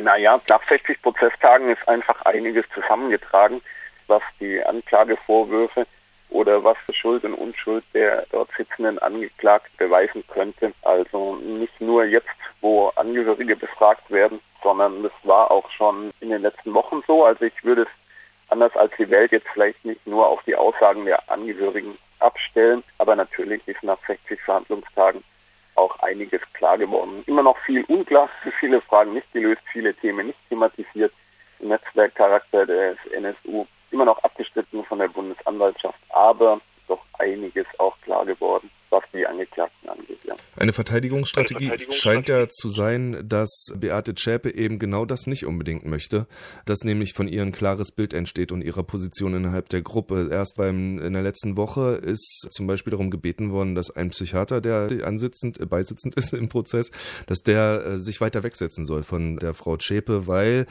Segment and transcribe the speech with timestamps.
[0.00, 3.60] Naja, nach 60 Prozesstagen ist einfach einiges zusammengetragen,
[4.06, 5.86] was die Anklagevorwürfe
[6.30, 10.72] oder was Schuld und Unschuld der dort sitzenden Angeklagten beweisen könnte.
[10.82, 12.28] Also nicht nur jetzt,
[12.62, 17.24] wo Angehörige befragt werden, sondern es war auch schon in den letzten Wochen so.
[17.24, 17.88] Also ich würde es
[18.48, 23.16] anders als die Welt jetzt vielleicht nicht nur auf die Aussagen der Angehörigen abstellen, aber
[23.16, 25.22] natürlich ist nach 60 Verhandlungstagen
[25.80, 27.22] auch einiges klar geworden.
[27.26, 28.28] Immer noch viel unklar,
[28.60, 31.12] viele Fragen nicht gelöst, viele Themen nicht thematisiert.
[31.58, 38.70] Netzwerkcharakter des NSU immer noch abgestritten von der Bundesanwaltschaft, aber doch einiges auch klar geworden
[38.90, 40.19] was die Angeklagten angeht.
[40.30, 40.36] Ja.
[40.56, 45.44] Eine Verteidigungsstrategie, Eine Verteidigungsstrategie scheint ja zu sein, dass Beate Zschäpe eben genau das nicht
[45.44, 46.26] unbedingt möchte,
[46.66, 50.28] dass nämlich von ihr ein klares Bild entsteht und ihrer Position innerhalb der Gruppe.
[50.30, 54.60] Erst beim in der letzten Woche ist zum Beispiel darum gebeten worden, dass ein Psychiater,
[54.60, 56.90] der ansitzend, äh, beisitzend ist im Prozess,
[57.26, 60.66] dass der äh, sich weiter wegsetzen soll von der Frau Zschäpe, weil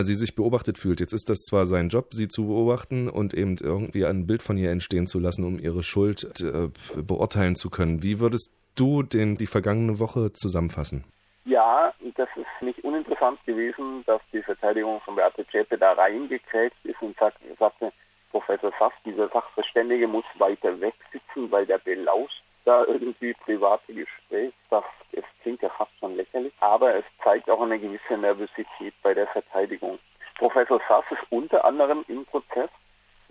[0.00, 1.00] sie sich beobachtet fühlt.
[1.00, 4.56] Jetzt ist das zwar sein Job, sie zu beobachten und eben irgendwie ein Bild von
[4.56, 8.02] ihr entstehen zu lassen, um ihre Schuld äh, beurteilen zu können.
[8.02, 11.04] Wie würdest du den, die vergangene Woche zusammenfassen?
[11.44, 17.02] Ja, das ist nicht uninteressant gewesen, dass die Verteidigung von Beate Zschäpe da reingekrätscht ist
[17.02, 17.92] und sagt, sagte,
[18.30, 24.52] Professor Sass, dieser Sachverständige muss weiter weg sitzen, weil der belauscht da irgendwie private Gespräche.
[24.70, 29.12] Das, es klingt ja fast schon lächerlich, aber es zeigt auch eine gewisse Nervosität bei
[29.12, 29.98] der Verteidigung.
[30.38, 32.70] Professor Sass ist unter anderem im Prozess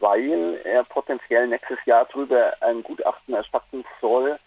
[0.00, 4.38] weil er potenziell nächstes Jahr darüber ein Gutachten erstatten soll,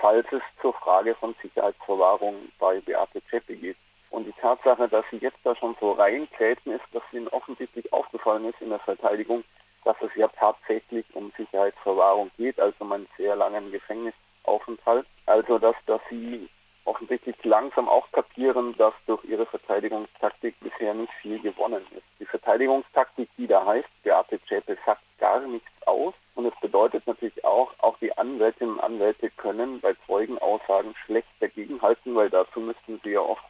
[0.00, 3.76] falls es zur Frage von Sicherheitsverwahrung bei Beate Zschäpe geht.
[4.10, 8.44] Und die Tatsache, dass sie jetzt da schon so reintreten ist, dass ihnen offensichtlich aufgefallen
[8.46, 9.44] ist in der Verteidigung,
[9.84, 15.06] dass es ja tatsächlich um Sicherheitsverwahrung geht, also um einen sehr langen Gefängnisaufenthalt.
[15.26, 16.48] Also dass, dass sie
[16.84, 22.04] offensichtlich langsam auch kapieren, dass durch ihre Verteidigungstaktik bisher nicht viel gewonnen ist.
[22.18, 26.14] Die Verteidigungstaktik, die da heißt, Beate Zschäpe sagt gar nichts aus.
[26.34, 32.14] Und es bedeutet natürlich auch, auch die Anwältinnen und Anwälte können bei Zeugenaussagen schlecht dagegenhalten,
[32.14, 33.44] weil dazu müssten sie ja oft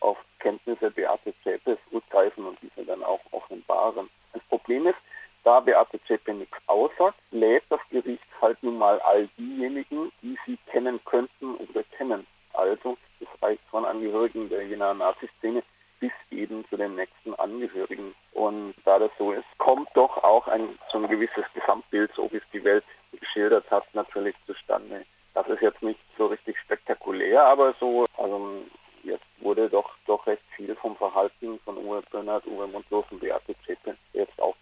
[0.00, 4.10] auf Kenntnisse Beate Zschäpes zurückgreifen und diese dann auch offenbaren.
[4.34, 4.98] Das Problem ist,
[5.44, 10.58] da Beate Zschäpe nichts aussagt, lädt das Gericht halt nun mal all diejenigen, die sie
[10.70, 12.26] kennen könnten oder kennen.
[12.54, 15.62] Also, es reicht von Angehörigen der jener Nazi-Szene
[16.00, 18.14] bis eben zu den nächsten Angehörigen.
[18.32, 22.38] Und da das so ist, kommt doch auch ein so ein gewisses Gesamtbild, so wie
[22.38, 25.04] es die Welt geschildert hat, natürlich zustande.
[25.34, 28.62] Das ist jetzt nicht so richtig spektakulär, aber so, also
[29.02, 33.54] jetzt wurde doch doch recht viel vom Verhalten von Uwe Bönnert, Uwe Mundlos und Beate
[33.64, 34.53] Zschäpe jetzt auch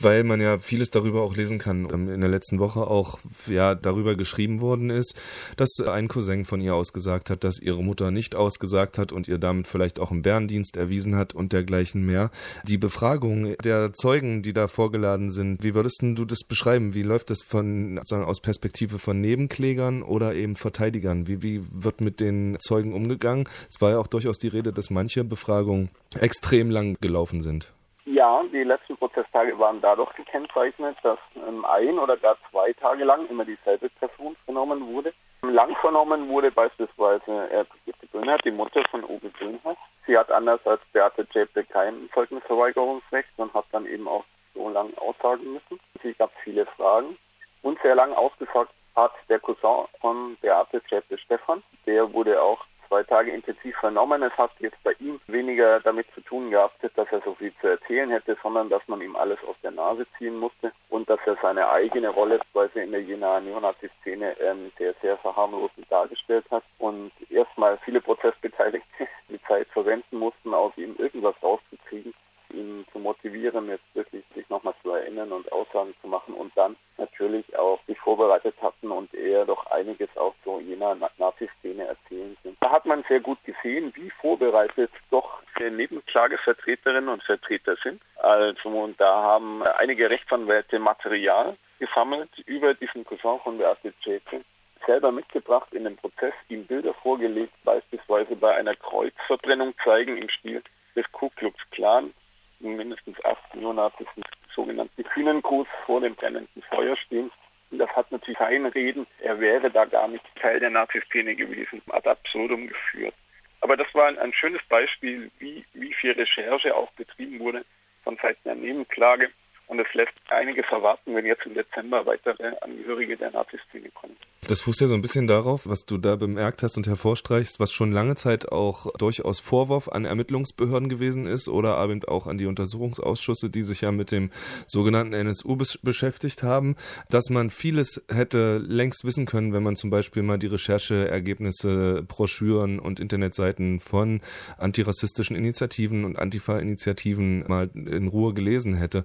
[0.00, 1.88] weil man ja vieles darüber auch lesen kann.
[1.92, 5.14] Ähm, in der letzten Woche auch ja darüber geschrieben worden ist,
[5.56, 9.38] dass ein Cousin von ihr ausgesagt hat, dass ihre Mutter nicht ausgesagt hat und ihr
[9.38, 12.30] damit vielleicht auch im Bärendienst erwiesen hat und dergleichen mehr.
[12.64, 16.94] Die Befragung der Zeugen, die da vorgeladen sind, wie würdest du das beschreiben?
[16.94, 21.26] Wie läuft das von sagen, aus Perspektive von Nebenklägern oder eben Verteidigern?
[21.26, 23.48] Wie, wie wird mit den Zeugen umgegangen?
[23.68, 27.72] Es war ja auch durchaus die Rede, dass manche Befragungen extrem lang gelaufen sind.
[28.10, 33.28] Ja, die letzten Prozesstage waren dadurch gekennzeichnet, dass ähm, ein oder gar zwei Tage lang
[33.28, 35.12] immer dieselbe Person vernommen wurde.
[35.42, 39.76] Lang vernommen wurde beispielsweise äh, Brigitte Böhnhardt, die Mutter von Uwe Böhnhardt.
[40.06, 44.96] Sie hat anders als Beate Zschäpe kein Zeugnisverweigerungsrecht und hat dann eben auch so lang
[44.96, 45.78] aussagen müssen.
[46.02, 47.18] Sie gab viele Fragen
[47.60, 51.62] und sehr lang ausgesagt hat der Cousin von Beate Zschäpe Stefan.
[51.84, 54.22] Der wurde auch zwei Tage intensiv vernommen.
[54.22, 57.68] Es hat jetzt bei ihm weniger damit zu tun gehabt, dass er so viel zu
[57.68, 61.36] erzählen hätte, sondern dass man ihm alles aus der Nase ziehen musste und dass er
[61.40, 67.12] seine eigene Rolle quasi in der Jena Neonazi-Szene ähm, sehr, sehr verharmlosend dargestellt hat und
[67.30, 72.14] erstmal viele Prozessbeteiligte die Zeit verwenden mussten, aus ihm irgendwas rauszukriegen,
[72.58, 76.76] ihn zu motivieren, jetzt wirklich sich nochmal zu erinnern und Aussagen zu machen und dann
[76.96, 82.56] natürlich auch sich vorbereitet hatten und er doch einiges auch so jener Nazi-Szene erzählen sind.
[82.60, 88.00] Da hat man sehr gut gesehen, wie vorbereitet doch Nebenklagevertreterinnen und Vertreter sind.
[88.16, 94.42] Also und da haben einige Rechtsanwälte Material gesammelt über diesen Cousin von Beate Zschäpe
[94.86, 100.62] selber mitgebracht in den Prozess, ihm Bilder vorgelegt, beispielsweise bei einer Kreuzverbrennung zeigen im Stil
[100.96, 102.14] des Ku Klux Klan,
[102.60, 107.30] mindestens acht Neonazis mit sogenannten Kühnengruß vor dem brennenden Feuer stehen.
[107.70, 111.82] Und das hat natürlich kein Reden, er wäre da gar nicht Teil der Naziszene gewesen,
[111.90, 113.14] ad absurdum geführt.
[113.60, 117.64] Aber das war ein, ein schönes Beispiel, wie, wie viel Recherche auch betrieben wurde
[118.04, 119.30] von Seiten der Nebenklage.
[119.68, 124.16] Und es lässt einiges erwarten, wenn jetzt im Dezember weitere Angehörige der Naziszene kommen.
[124.46, 127.70] Das fußt ja so ein bisschen darauf, was du da bemerkt hast und hervorstreichst, was
[127.70, 132.46] schon lange Zeit auch durchaus Vorwurf an Ermittlungsbehörden gewesen ist oder eben auch an die
[132.46, 134.30] Untersuchungsausschüsse, die sich ja mit dem
[134.66, 136.76] sogenannten NSU bes beschäftigt haben,
[137.10, 142.78] dass man vieles hätte längst wissen können, wenn man zum Beispiel mal die Rechercheergebnisse, Broschüren
[142.78, 144.22] und Internetseiten von
[144.56, 149.04] antirassistischen Initiativen und Antifa-Initiativen mal in Ruhe gelesen hätte.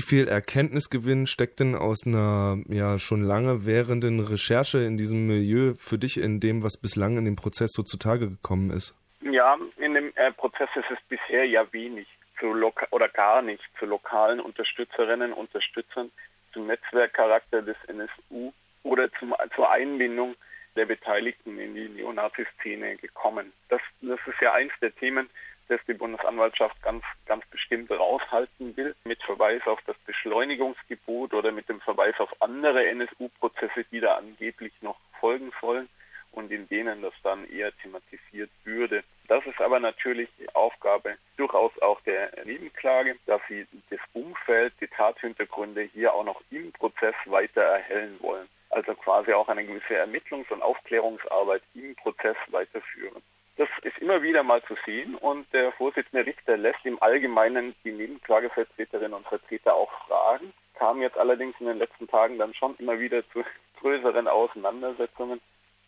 [0.00, 5.74] Viel Erkenntnisgewinn steckt denn aus einer ja schon lange währenden Recherche Recherche in diesem Milieu
[5.74, 8.94] für dich in dem, was bislang in dem Prozess so zutage gekommen ist?
[9.22, 12.06] Ja, in dem äh, Prozess ist es bisher ja wenig
[12.38, 12.46] zu
[12.90, 16.10] oder gar nicht zu lokalen Unterstützerinnen und Unterstützern,
[16.52, 18.52] zum Netzwerkcharakter des NSU
[18.82, 20.34] oder zum, zur Einbindung
[20.74, 23.52] der Beteiligten in die Neonazi-Szene gekommen.
[23.68, 25.28] Das, das ist ja eins der Themen,
[25.70, 31.68] das die Bundesanwaltschaft ganz, ganz bestimmt raushalten will, mit Verweis auf das Beschleunigungsgebot oder mit
[31.68, 35.88] dem Verweis auf andere NSU-Prozesse, die da angeblich noch folgen sollen
[36.32, 39.04] und in denen das dann eher thematisiert würde.
[39.28, 44.88] Das ist aber natürlich die Aufgabe durchaus auch der Nebenklage, dass sie das Umfeld, die
[44.88, 48.48] Tathintergründe hier auch noch im Prozess weiter erhellen wollen.
[48.70, 53.22] Also quasi auch eine gewisse Ermittlungs- und Aufklärungsarbeit im Prozess weiterführen.
[53.60, 57.92] Das ist immer wieder mal zu sehen und der Vorsitzende Richter lässt im Allgemeinen die
[57.92, 62.98] Nebenklagevertreterinnen und Vertreter auch fragen, kam jetzt allerdings in den letzten Tagen dann schon immer
[62.98, 63.44] wieder zu
[63.82, 65.42] größeren Auseinandersetzungen.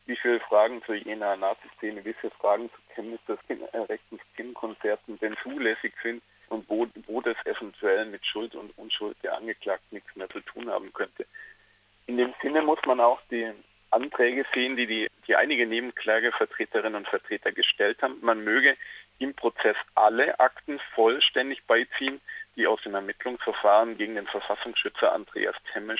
[0.04, 5.18] Wie viele Fragen zu jener Nazi-Szene, wie viele Fragen zu Chemnitz, des äh, rechten Skin-Konzerten
[5.20, 10.14] denn zulässig sind und wo, wo das eventuell mit Schuld und Unschuld der Angeklagten nichts
[10.14, 11.24] mehr zu tun haben könnte.
[12.06, 13.50] In dem Sinne muss man auch die
[13.92, 18.18] Anträge sehen, die, die, die einige Nebenklagevertreterinnen und Vertreter gestellt haben.
[18.20, 18.76] Man möge
[19.18, 22.20] im Prozess alle Akten vollständig beiziehen,
[22.56, 25.96] die aus dem Ermittlungsverfahren gegen den Verfassungsschützer Andreas Temme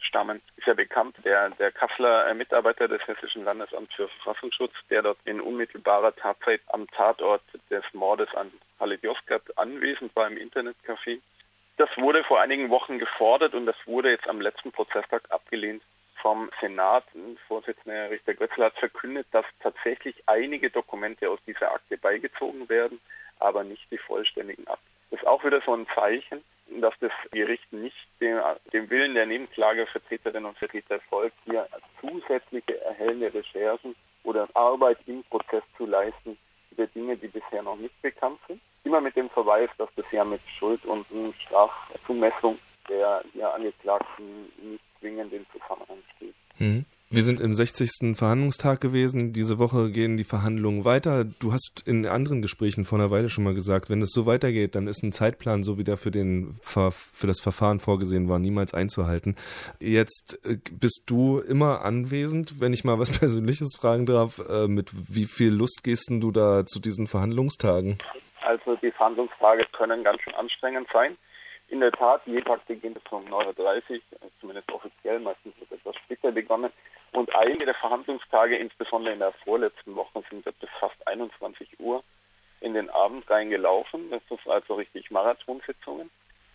[0.00, 0.42] stammen.
[0.56, 5.40] Ist ja bekannt, der, der Kassler Mitarbeiter des Hessischen Landesamts für Verfassungsschutz, der dort in
[5.40, 11.20] unmittelbarer Tatzeit am Tatort des Mordes an Halit Yozgat anwesend war im Internetcafé.
[11.76, 15.82] Das wurde vor einigen Wochen gefordert und das wurde jetzt am letzten Prozesstag abgelehnt
[16.24, 17.04] vom Senat,
[17.46, 22.98] Vorsitzender Richter Götzl hat verkündet, dass tatsächlich einige Dokumente aus dieser Akte beigezogen werden,
[23.40, 24.86] aber nicht die vollständigen Akten.
[25.10, 26.42] Das ist auch wieder so ein Zeichen,
[26.80, 28.40] dass das Gericht nicht dem,
[28.72, 31.68] dem Willen der Nebenklagevertreterinnen und Vertreter folgt, hier
[32.00, 36.38] zusätzliche erhellende Recherchen oder Arbeit im Prozess zu leisten
[36.70, 38.62] über Dinge, die bisher noch nicht bekannt sind.
[38.84, 41.04] Immer mit dem Verweis, dass das ja mit Schuld und
[41.42, 44.83] Strafzumessung der hier Angeklagten nicht
[47.14, 48.16] Wir sind im 60.
[48.16, 49.32] Verhandlungstag gewesen.
[49.32, 51.22] Diese Woche gehen die Verhandlungen weiter.
[51.24, 54.74] Du hast in anderen Gesprächen vor einer Weile schon mal gesagt, wenn es so weitergeht,
[54.74, 58.74] dann ist ein Zeitplan, so wie der für, den, für das Verfahren vorgesehen war, niemals
[58.74, 59.36] einzuhalten.
[59.78, 64.40] Jetzt äh, bist du immer anwesend, wenn ich mal was Persönliches fragen darf.
[64.40, 67.98] Äh, mit wie viel Lust gehst du da zu diesen Verhandlungstagen?
[68.40, 71.16] Also die Verhandlungstage können ganz schön anstrengend sein.
[71.74, 74.00] In der Tat, jeden Tag beginnt es um 9.30 Uhr,
[74.38, 76.72] zumindest offiziell, meistens wird etwas später begonnen.
[77.10, 82.04] Und einige der Verhandlungstage, insbesondere in der vorletzten Woche, sind bis fast 21 Uhr
[82.60, 84.08] in den Abend reingelaufen.
[84.10, 86.10] Das ist also richtig Marathonsitzungen.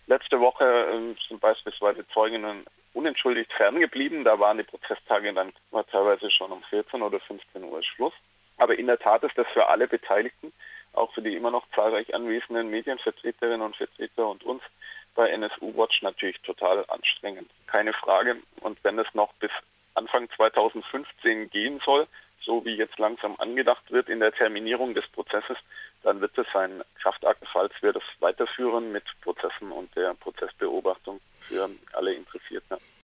[0.06, 2.64] Letzte Woche äh, sind beispielsweise Zeuginnen
[2.94, 4.24] unentschuldigt ferngeblieben.
[4.24, 5.52] Da waren die Prozesstage dann
[5.90, 8.14] teilweise schon um 14 oder 15 Uhr Schluss.
[8.56, 10.50] Aber in der Tat ist das für alle Beteiligten,
[10.94, 14.62] auch für die immer noch zahlreich anwesenden Medienvertreterinnen und Vertreter und uns,
[15.14, 17.50] bei NSU Watch natürlich total anstrengend.
[17.66, 18.36] Keine Frage.
[18.60, 19.50] Und wenn es noch bis
[19.94, 22.06] Anfang 2015 gehen soll,
[22.42, 25.58] so wie jetzt langsam angedacht wird in der Terminierung des Prozesses,
[26.02, 31.19] dann wird es ein Kraftakt, falls wir das weiterführen mit Prozessen und der Prozessbeobachtung.